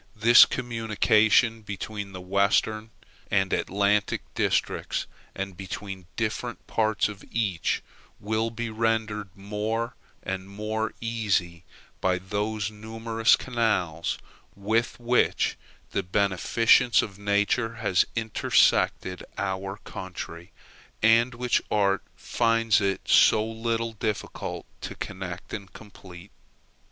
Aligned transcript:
The 0.15 0.47
communication 0.49 1.61
between 1.61 2.11
the 2.11 2.21
Western 2.21 2.89
and 3.29 3.53
Atlantic 3.53 4.23
districts, 4.33 5.05
and 5.35 5.55
between 5.55 6.07
different 6.15 6.65
parts 6.65 7.07
of 7.07 7.23
each, 7.29 7.83
will 8.19 8.49
be 8.49 8.71
rendered 8.71 9.29
more 9.35 9.95
and 10.23 10.49
more 10.49 10.93
easy 11.01 11.65
by 11.99 12.17
those 12.17 12.71
numerous 12.71 13.35
canals 13.35 14.17
with 14.55 14.99
which 14.99 15.55
the 15.91 16.01
beneficence 16.01 17.03
of 17.03 17.19
nature 17.19 17.75
has 17.75 18.03
intersected 18.15 19.23
our 19.37 19.77
country, 19.83 20.51
and 21.03 21.35
which 21.35 21.61
art 21.69 22.01
finds 22.15 22.81
it 22.81 23.01
so 23.07 23.45
little 23.47 23.93
difficult 23.93 24.65
to 24.81 24.95
connect 24.95 25.53
and 25.53 25.73
complete. 25.73 26.31